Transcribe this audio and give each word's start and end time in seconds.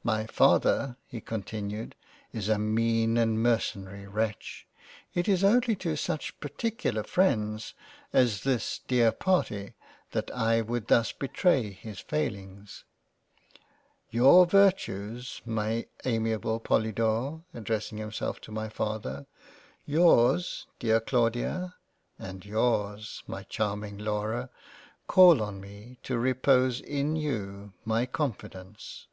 "My 0.10 0.26
Father 0.26 0.96
(he 1.06 1.20
continued) 1.20 1.94
is 2.32 2.48
a 2.48 2.58
mean 2.58 3.16
and 3.16 3.38
mercena 3.38 4.08
wretch— 4.12 4.66
it 5.14 5.28
is 5.28 5.44
only 5.44 5.76
to 5.76 5.94
such 5.94 6.40
particular 6.40 7.04
freinds 7.04 7.74
as 8.12 8.42
this 8.42 8.80
Dear 8.88 9.12
Par 9.12 9.44
that 10.10 10.30
I 10.32 10.60
would 10.62 10.88
thus 10.88 11.12
betray 11.12 11.70
his 11.70 12.00
failings. 12.00 12.82
Your 14.08 14.44
Virtues 14.46 15.40
m 15.46 15.84
amiable 16.04 16.58
Polydore 16.60 17.44
(addressing 17.54 17.98
himself 17.98 18.40
to 18.40 18.50
my 18.50 18.68
father) 18.70 19.26
yours 19.84 20.66
Dear 20.80 20.98
Claudia 20.98 21.74
and 22.18 22.44
yours 22.44 23.22
my 23.28 23.44
Charming 23.44 23.98
Laura 23.98 24.50
call 25.06 25.40
on 25.42 25.60
me 25.60 25.98
t 26.02 26.14
repose 26.14 26.80
in 26.80 27.14
you, 27.14 27.74
my 27.84 28.04
confidence." 28.06 29.06